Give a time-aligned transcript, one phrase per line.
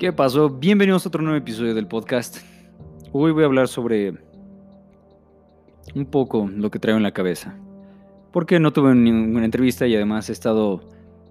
[0.00, 0.48] ¿Qué pasó?
[0.48, 2.38] Bienvenidos a otro nuevo episodio del podcast.
[3.12, 4.14] Hoy voy a hablar sobre
[5.94, 7.54] un poco lo que traigo en la cabeza.
[8.32, 10.80] Porque no tuve ninguna entrevista y además he estado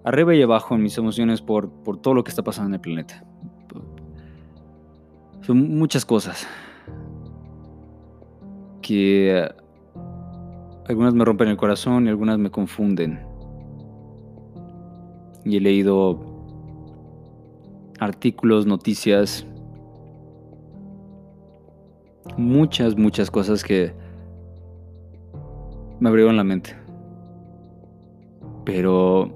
[0.04, 2.82] arriba y abajo en mis emociones por, por todo lo que está pasando en el
[2.82, 3.25] planeta.
[5.41, 6.47] Son muchas cosas
[8.83, 9.49] que
[10.88, 13.19] algunas me rompen el corazón y algunas me confunden.
[15.43, 16.29] Y he leído
[18.00, 19.46] artículos, noticias,
[22.38, 23.94] muchas, muchas cosas que
[26.00, 26.75] me abrieron la mente.
[28.66, 29.32] Pero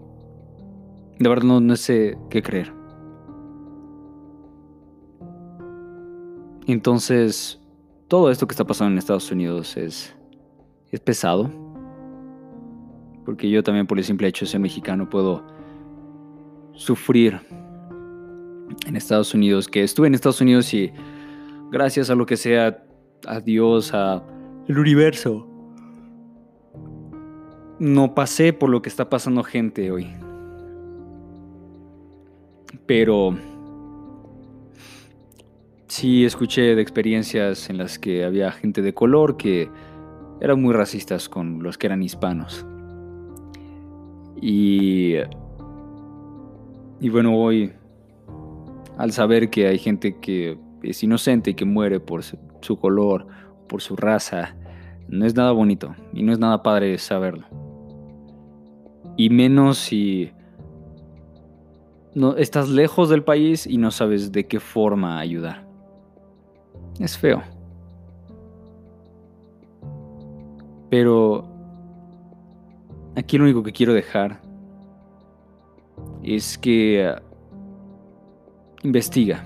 [1.19, 2.73] de verdad no, no sé qué creer.
[6.65, 7.59] Entonces,
[8.07, 10.15] todo esto que está pasando en Estados Unidos es,
[10.91, 11.51] es pesado.
[13.25, 15.43] Porque yo también por el simple hecho de ser mexicano puedo
[16.73, 17.39] sufrir
[18.85, 20.91] en Estados Unidos, que estuve en Estados Unidos y
[21.71, 22.83] gracias a lo que sea,
[23.25, 24.23] a Dios, a
[24.67, 25.47] el universo,
[27.79, 30.07] no pasé por lo que está pasando gente hoy.
[32.85, 33.35] Pero
[35.87, 39.69] sí escuché de experiencias en las que había gente de color que
[40.41, 42.65] eran muy racistas con los que eran hispanos.
[44.41, 45.15] Y,
[46.99, 47.71] y bueno, hoy
[48.97, 53.27] al saber que hay gente que es inocente y que muere por su, color,
[53.67, 54.55] por su raza,
[55.07, 57.45] no es nada bonito y no es nada padre saberlo.
[59.15, 60.31] Y menos si
[62.15, 65.65] no, estás lejos del país y no sabes de qué forma ayudar.
[66.99, 67.41] Es feo.
[70.89, 71.47] Pero
[73.15, 74.41] aquí lo único que quiero dejar
[76.21, 77.15] es que
[78.83, 79.43] investiga.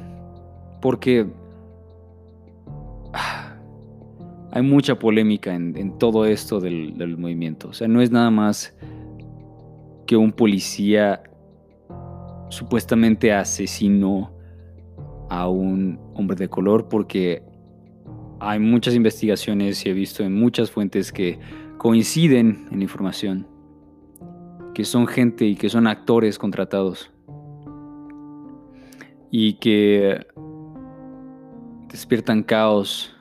[0.82, 1.28] Porque
[3.14, 3.56] ah,
[4.52, 7.70] hay mucha polémica en, todo esto del, movimiento.
[7.70, 8.76] O sea, no es nada más
[10.06, 11.24] que un policía
[12.50, 14.32] supuestamente asesinó
[15.30, 17.44] a un hombre de color porque
[18.40, 21.40] hay muchas investigaciones y he visto en muchas fuentes que
[21.78, 23.48] coinciden en información,
[24.74, 27.12] que son gente y que son actores contratados
[29.32, 30.26] y que
[31.90, 33.16] despiertan caos.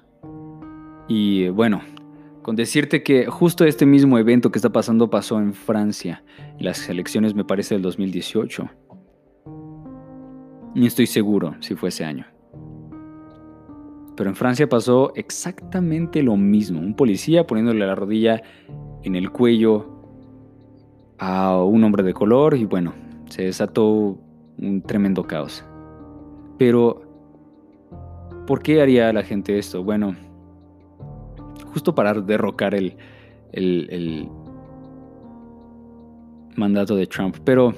[1.09, 1.83] Y bueno,
[2.43, 6.23] con decirte que justo este mismo evento que está pasando pasó en Francia,
[6.59, 8.69] en las elecciones me parece del 2018.
[10.75, 12.27] Ni estoy seguro si fue ese año.
[14.17, 16.81] Pero en Francia pasó exactamente lo mismo.
[16.81, 18.43] Un policía poniéndole la rodilla
[19.03, 19.93] en el cuello
[21.19, 22.95] a un hombre de color y bueno,
[23.29, 24.19] se desató
[24.59, 25.65] un tremendo caos.
[26.59, 27.03] Pero,
[28.47, 29.83] ¿por qué haría la gente esto?
[29.83, 30.17] Bueno,
[31.73, 32.97] justo para derrocar el,
[33.53, 34.29] el,
[36.57, 37.37] mandato de Trump.
[37.45, 37.75] Pero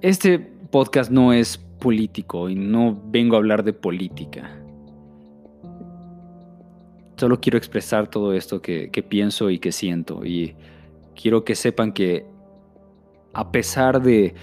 [0.00, 4.50] este podcast no es político y no vengo a hablar de política.
[7.16, 10.24] Solo quiero expresar todo esto que, que, pienso y que siento.
[10.24, 10.54] Y
[11.14, 12.24] quiero que sepan que
[13.34, 14.34] a pesar de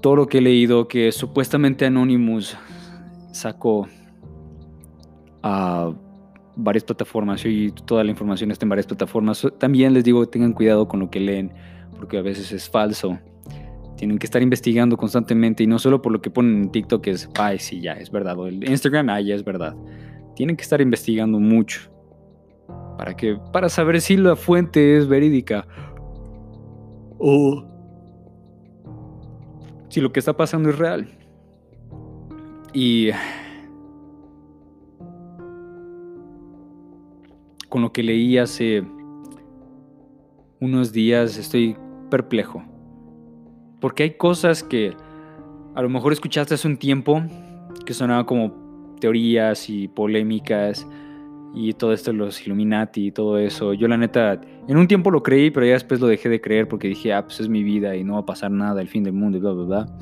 [0.00, 2.56] todo lo que he leído que supuestamente Anonymous
[3.32, 3.86] sacó
[5.42, 5.92] a
[6.56, 9.46] varias plataformas y toda la información está en varias plataformas.
[9.58, 11.52] También les digo, tengan cuidado con lo que leen,
[11.96, 13.18] porque a veces es falso.
[13.96, 17.28] Tienen que estar investigando constantemente y no solo por lo que ponen en TikTok es,
[17.38, 19.76] ay, sí, ya es verdad, o el Instagram, ay, ya es verdad.
[20.34, 21.90] Tienen que estar investigando mucho
[22.96, 25.66] para que para saber si la fuente es verídica
[27.18, 27.69] o
[29.90, 31.08] si lo que está pasando es real.
[32.72, 33.10] Y
[37.68, 38.82] con lo que leí hace
[40.60, 41.76] unos días estoy
[42.10, 42.62] perplejo.
[43.80, 44.94] Porque hay cosas que
[45.74, 47.22] a lo mejor escuchaste hace un tiempo
[47.84, 50.86] que sonaban como teorías y polémicas
[51.54, 53.74] y todo esto, los Illuminati y todo eso.
[53.74, 56.68] Yo la neta, en un tiempo lo creí, pero ya después lo dejé de creer
[56.68, 59.02] porque dije, ah, pues es mi vida y no va a pasar nada, el fin
[59.02, 59.98] del mundo y bla, bla, bla.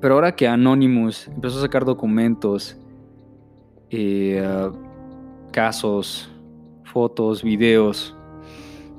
[0.00, 2.76] Pero ahora que Anonymous empezó a sacar documentos,
[3.90, 4.70] eh,
[5.52, 6.30] casos,
[6.84, 8.14] fotos, videos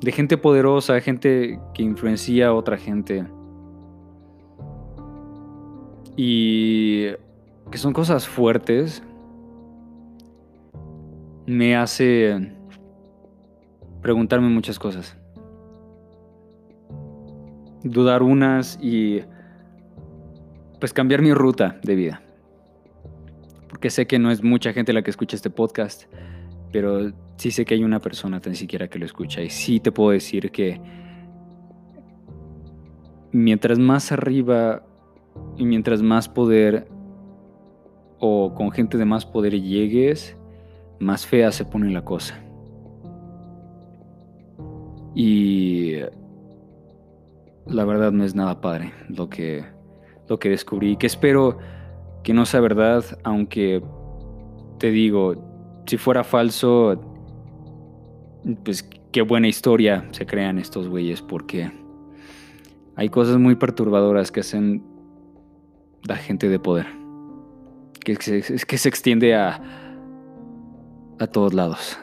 [0.01, 3.25] de gente poderosa, gente que influencia a otra gente.
[6.15, 7.07] Y
[7.71, 9.03] que son cosas fuertes,
[11.49, 12.53] me hace
[14.03, 15.17] preguntarme muchas cosas.
[17.83, 19.21] Dudar unas y
[20.79, 22.21] pues cambiar mi ruta de vida.
[23.67, 26.03] Porque sé que no es mucha gente la que escucha este podcast,
[26.71, 29.41] pero sí sé que hay una persona tan siquiera que lo escucha.
[29.41, 30.79] Y sí te puedo decir que
[33.31, 34.83] mientras más arriba
[35.57, 36.87] y mientras más poder
[38.19, 40.38] o con gente de más poder llegues,
[40.99, 42.39] más fea se pone la cosa.
[45.15, 45.95] Y
[47.65, 49.63] la verdad no es nada padre lo que,
[50.27, 51.57] lo que descubrí, que espero
[52.23, 53.81] que no sea verdad, aunque
[54.77, 57.01] te digo, si fuera falso,
[58.63, 61.71] pues qué buena historia se crean estos güeyes, porque
[62.95, 64.83] hay cosas muy perturbadoras que hacen
[66.03, 66.87] la gente de poder,
[68.03, 69.88] que, que se extiende a,
[71.19, 71.97] a todos lados.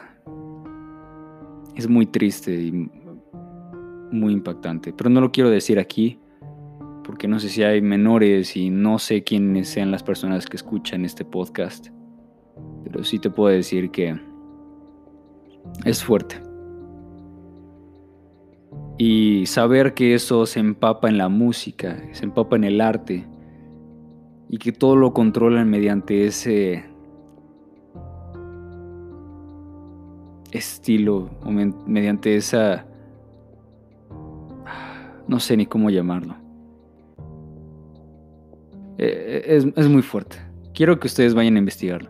[1.75, 2.89] Es muy triste y
[4.11, 6.19] muy impactante, pero no lo quiero decir aquí
[7.03, 11.05] porque no sé si hay menores y no sé quiénes sean las personas que escuchan
[11.05, 11.87] este podcast,
[12.83, 14.19] pero sí te puedo decir que
[15.85, 16.41] es fuerte.
[18.97, 23.25] Y saber que eso se empapa en la música, se empapa en el arte,
[24.49, 26.85] y que todo lo controlan mediante ese
[30.51, 31.29] estilo
[31.85, 32.85] mediante esa...
[35.27, 36.35] No sé ni cómo llamarlo.
[38.97, 40.37] Eh, es, es, muy fuerte.
[40.73, 42.09] Quiero que ustedes vayan a investigarlo.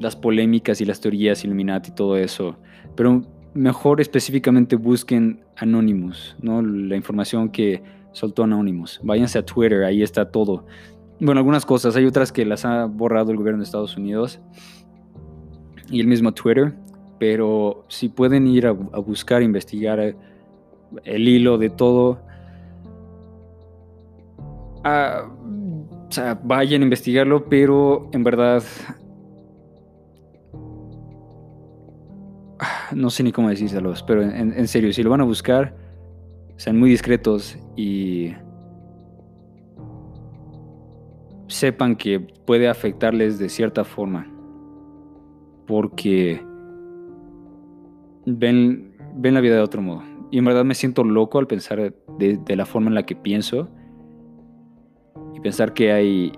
[0.00, 2.56] Las polémicas y las teorías Illuminati y todo eso.
[2.96, 3.22] Pero
[3.54, 6.62] mejor específicamente busquen Anonymous, ¿no?
[6.62, 7.82] La información que
[8.12, 9.00] soltó Anonymous.
[9.02, 10.66] Váyanse a Twitter, ahí está todo.
[11.20, 11.96] Bueno, algunas cosas.
[11.96, 14.40] Hay otras que las ha borrado el gobierno de Estados Unidos.
[15.90, 16.72] Y el mismo Twitter
[17.20, 20.16] pero si pueden ir a, buscar, investigar eh,
[21.04, 22.18] el hilo de todo,
[24.84, 25.28] ah,
[26.42, 28.62] vayan a investigarlo, pero en verdad
[32.92, 35.76] no sé ni cómo decírselos, pero en, en, serio, si lo van a buscar,
[36.56, 38.32] sean muy discretos y
[41.48, 44.29] sepan que puede afectarles de cierta forma.
[45.70, 46.44] Porque
[48.26, 50.02] ven, ven la vida de otro modo.
[50.32, 53.68] Y en verdad me siento loco al pensar de, la forma en la que pienso.
[55.32, 56.32] Y pensar que hay...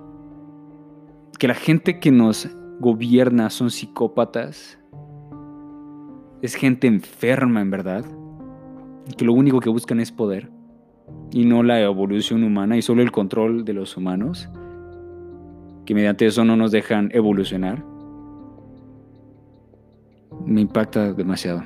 [1.38, 2.46] Que la gente que nos
[2.78, 4.78] gobierna son psicópatas.
[6.42, 8.04] Es gente enferma en verdad.
[9.16, 10.50] Que lo único que buscan es poder.
[11.30, 14.50] Y no la evolución humana y solo el control de los humanos.
[15.86, 17.91] Que mediante eso no nos dejan evolucionar
[20.46, 21.62] me impacta demasiado.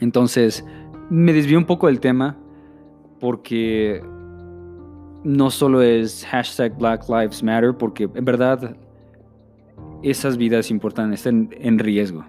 [0.00, 0.64] Entonces,
[1.10, 2.36] me desvío un poco del tema
[3.20, 4.02] porque
[5.24, 8.76] no solo es hashtag Black Lives Matter, porque en verdad
[10.02, 12.24] esas vidas importantes están en riesgo.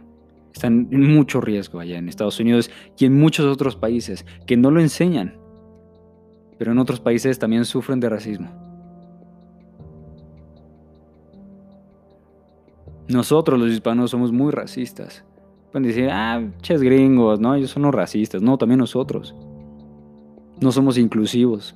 [0.54, 4.72] Están en mucho riesgo allá en Estados Unidos y en muchos otros países que no
[4.72, 5.38] lo enseñan.
[6.58, 8.69] Pero en otros países también sufren de racismo.
[13.09, 15.25] Nosotros los hispanos somos muy racistas.
[15.71, 17.56] Pueden decir, ah, ches gringos, ¿no?
[17.56, 18.42] Ellos son los racistas.
[18.42, 19.35] No, también nosotros.
[20.61, 21.75] No somos inclusivos.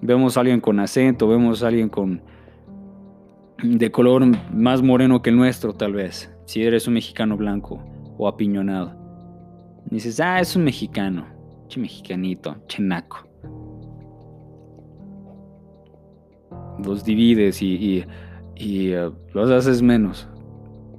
[0.00, 2.22] Vemos a alguien con acento, vemos a alguien con
[3.62, 6.30] de color más moreno que el nuestro, tal vez.
[6.46, 7.82] Si eres un mexicano blanco
[8.18, 8.94] o apiñonado.
[9.86, 11.26] dices, ah, es un mexicano.
[11.68, 13.26] Che mexicanito, chenaco.
[16.84, 18.04] Los divides y, y,
[18.56, 20.28] eh, los haces menos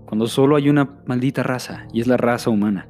[0.05, 2.87] cuando solo hay una maldita raza, y es la raza humana.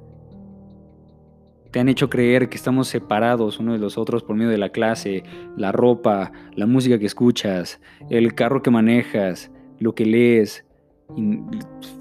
[1.71, 4.69] Te han hecho creer que estamos separados unos de los otros por medio de la
[4.69, 5.23] clase,
[5.57, 10.65] la ropa, la música que escuchas, el carro que manejas, lo que lees,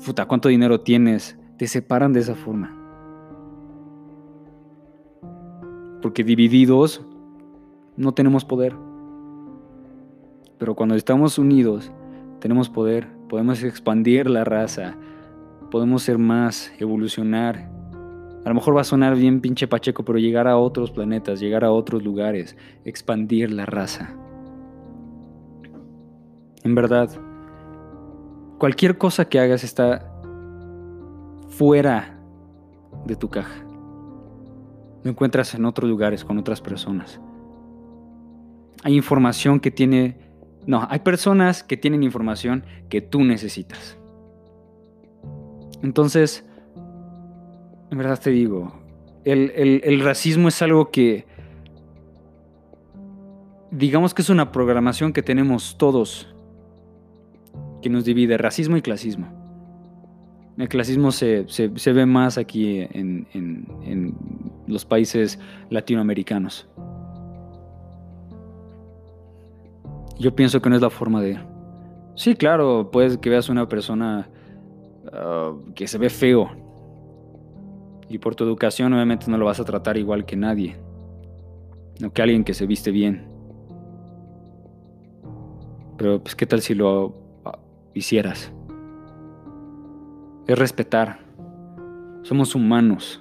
[0.04, 1.38] puta, cuánto dinero tienes.
[1.59, 2.76] Te separan de esa forma.
[6.02, 7.04] Porque divididos
[7.97, 8.76] no tenemos poder.
[10.59, 11.92] Pero cuando estamos unidos,
[12.45, 14.97] tenemos poder podemos expandir la raza,
[15.71, 17.71] podemos ser más, evolucionar.
[18.45, 21.65] A lo mejor va a sonar bien pinche pacheco, pero llegar a otros planetas, llegar
[21.65, 24.15] a otros lugares, expandir la raza.
[26.65, 27.09] En verdad,
[28.59, 30.13] cualquier cosa que hagas está
[31.49, 32.21] fuera
[33.07, 33.65] de tu caja.
[35.03, 37.23] Lo encuentras en otros lugares con otras personas.
[38.83, 40.24] Hay información que tiene
[40.66, 43.99] no, hay personas que tienen información que tú necesitas.
[45.83, 46.44] Entonces,
[47.90, 48.73] en verdad te digo,
[49.25, 51.26] el, racismo es algo que
[53.71, 56.35] digamos que es una programación que tenemos todos
[57.83, 59.28] que nos divide racismo y clasismo.
[60.56, 61.44] El clasismo se,
[61.92, 64.14] ve más aquí en, en,
[64.66, 66.66] los países latinoamericanos.
[70.18, 71.38] Yo pienso que no es la forma de...
[72.14, 74.30] Sí, claro, puedes que veas una persona
[75.12, 76.50] ah, que se ve feo.
[78.09, 80.76] Y por tu educación obviamente no lo vas a tratar igual que nadie.
[82.00, 83.28] No que alguien que se viste bien.
[85.97, 87.14] Pero pues qué tal si lo
[87.94, 88.52] hicieras.
[90.47, 91.21] Es respetar.
[92.23, 93.21] Somos humanos.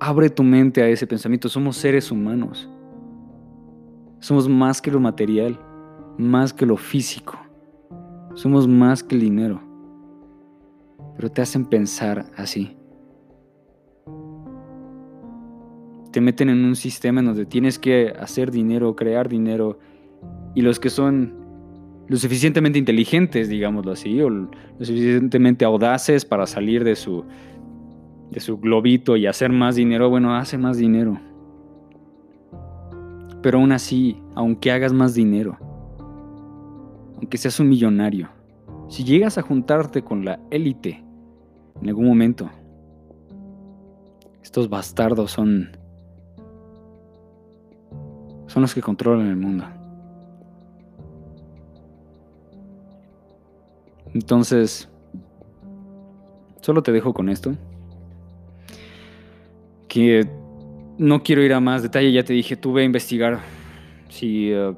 [0.00, 1.48] Abre tu mente a ese pensamiento.
[1.48, 2.68] Somos seres humanos.
[4.20, 5.58] Somos más que lo material,
[6.18, 7.38] más que lo físico.
[8.34, 9.60] Somos más que el dinero.
[11.16, 12.76] Pero te hacen pensar así.
[16.12, 19.78] Te meten en un sistema en donde tienes que hacer dinero, crear dinero.
[20.54, 21.34] Y los que son
[22.08, 27.24] lo suficientemente inteligentes, digámoslo así, o lo suficientemente audaces para salir de su,
[28.30, 31.18] de su globito y hacer más dinero, bueno, hace más dinero.
[33.46, 35.56] Pero aún así, aunque hagas más dinero,
[37.14, 38.28] aunque seas un millonario,
[38.88, 41.04] si llegas a juntarte con la élite
[41.80, 42.50] en algún momento,
[44.42, 45.68] estos bastardos son
[48.48, 49.64] son los que controlan el mundo.
[54.12, 54.88] Entonces,
[56.62, 57.54] solo te dejo con esto.
[59.86, 60.28] Que
[60.98, 63.40] no quiero ir a más detalle, ya te dije, tú ve a investigar.
[64.08, 64.76] Si uh,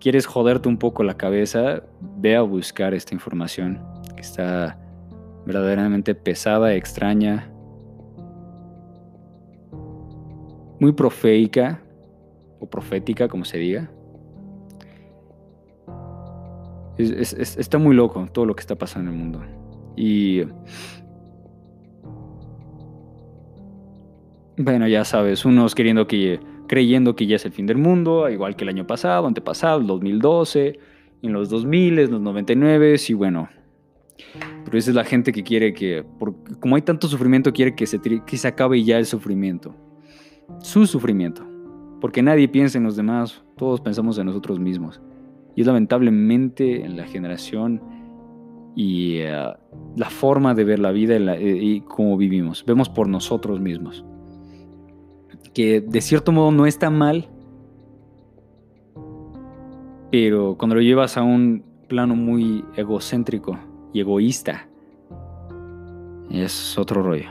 [0.00, 1.82] quieres joderte un poco la cabeza,
[2.18, 3.80] ve a buscar esta información
[4.14, 4.78] que está
[5.46, 7.50] verdaderamente pesada, extraña,
[10.80, 11.80] muy proféica
[12.60, 13.90] o profética, como se diga.
[16.98, 19.42] está muy loco todo lo que está pasando en el mundo.
[19.96, 20.42] Y.
[24.58, 26.40] Bueno, ya sabes, unos queriendo que.
[26.66, 29.86] creyendo que ya es el fin del mundo, igual que el año pasado, antepasado, el
[29.86, 30.78] 2012,
[31.22, 33.48] en los 2000, en los 99, y bueno.
[34.64, 36.04] Pero esa es la gente que quiere que.
[36.58, 39.76] como hay tanto sufrimiento, quiere que se, que se acabe ya el sufrimiento.
[40.60, 41.46] Su sufrimiento.
[42.00, 45.00] Porque nadie piensa en los demás, todos pensamos en nosotros mismos.
[45.54, 47.80] Y es lamentablemente en la generación
[48.74, 49.32] y eh,
[49.96, 52.64] la forma de ver la vida eh, y, cómo vivimos.
[52.66, 54.04] Vemos por nosotros mismos.
[55.54, 57.28] Que de cierto modo no está mal,
[60.10, 63.58] pero cuando lo llevas a un plano muy egocéntrico
[63.92, 64.68] y egoísta,
[66.30, 67.28] es otro rollo.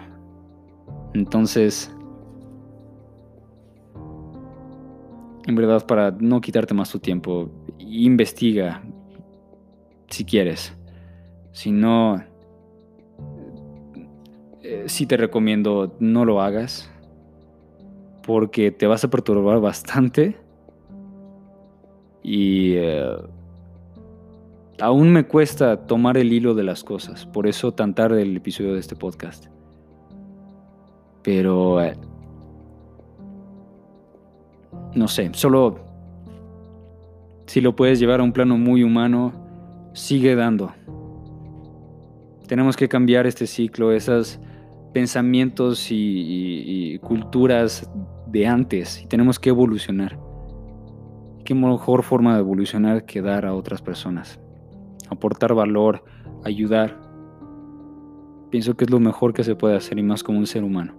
[1.14, 1.96] Entonces,
[5.46, 8.84] en verdad, para no quitarte más tu tiempo, investiga
[10.10, 10.74] si quieres.
[11.52, 12.22] Si no,
[14.62, 16.92] eh, sí te recomiendo no lo hagas
[18.28, 20.36] porque te vas a perturbar bastante
[22.22, 23.16] y eh,
[24.82, 28.74] aún me cuesta tomar el hilo de las cosas, por eso tan tarde el episodio
[28.74, 29.46] de este podcast.
[31.24, 31.96] Pero eh,
[34.94, 35.80] no sé, solo
[37.46, 39.32] si lo puedes llevar a un plano muy humano,
[39.94, 40.74] sigue dando.
[42.46, 44.38] Tenemos que cambiar este ciclo, esos
[44.98, 47.90] pensamientos y, culturas
[48.32, 50.20] de antes, y tenemos que evolucionar.
[51.46, 54.40] ¿Qué mejor forma de evolucionar que dar a otras personas?
[55.10, 56.04] Aportar valor,
[56.44, 57.00] ayudar.
[58.50, 60.94] Pienso que es lo mejor que se puede hacer y más como un ser humano.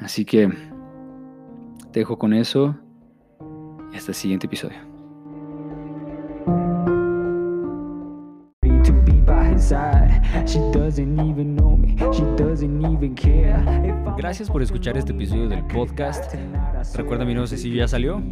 [0.00, 0.48] Así que
[1.92, 2.76] te dejo con eso
[3.92, 4.89] y hasta el siguiente episodio.
[14.16, 16.34] Gracias por escuchar este episodio del podcast.
[16.94, 18.22] Recuerda mi nuevo sencillo ya salió.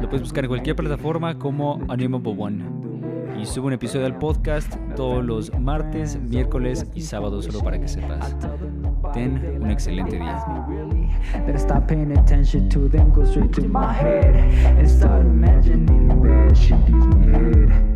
[0.00, 2.64] Lo puedes buscar en cualquier plataforma como Animable One.
[3.40, 7.88] Y subo un episodio del podcast todos los martes, miércoles y sábados solo para que
[7.88, 8.36] sepas.
[9.12, 10.44] Ten un excelente día.
[11.46, 14.34] That I stop paying attention to go straight to my head
[14.78, 16.12] and start imagining
[16.54, 17.91] she gives me head.